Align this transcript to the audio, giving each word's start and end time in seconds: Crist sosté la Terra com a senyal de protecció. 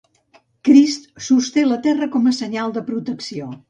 Crist 0.69 1.05
sosté 1.27 1.67
la 1.69 1.79
Terra 1.87 2.11
com 2.19 2.29
a 2.29 2.37
senyal 2.43 2.79
de 2.81 2.89
protecció. 2.93 3.57